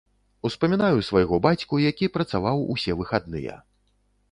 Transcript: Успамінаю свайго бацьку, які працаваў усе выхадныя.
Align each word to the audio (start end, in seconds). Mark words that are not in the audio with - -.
Успамінаю 0.47 1.03
свайго 1.09 1.39
бацьку, 1.47 1.79
які 1.85 2.11
працаваў 2.17 2.65
усе 2.77 2.99
выхадныя. 3.05 3.63